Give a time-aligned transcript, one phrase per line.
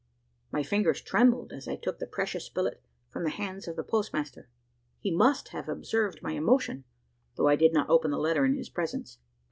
[0.51, 4.49] My fingers trembled as I took the precious billet from the hands of the postmaster.
[4.99, 6.85] He must have observed my emotion
[7.35, 9.19] though I did not open the letter in his presence.